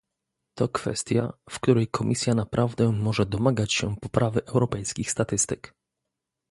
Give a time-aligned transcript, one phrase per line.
[0.55, 5.73] To kwestia, w której Komisja naprawdę może domagać się poprawy europejskich statystyk